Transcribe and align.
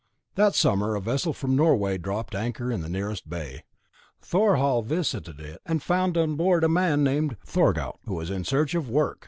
That 0.33 0.55
summer 0.55 0.95
a 0.95 0.99
vessel 0.99 1.31
from 1.31 1.55
Norway 1.55 1.99
dropped 1.99 2.33
anchor 2.33 2.71
in 2.71 2.81
the 2.81 2.89
nearest 2.89 3.29
bay. 3.29 3.61
Thorhall 4.19 4.81
visited 4.81 5.39
it, 5.39 5.61
and 5.63 5.83
found 5.83 6.17
on 6.17 6.35
board 6.35 6.63
a 6.63 6.67
man 6.67 7.03
named 7.03 7.37
Thorgaut, 7.45 7.99
who 8.07 8.15
was 8.15 8.31
in 8.31 8.43
search 8.43 8.73
of 8.73 8.89
work. 8.89 9.19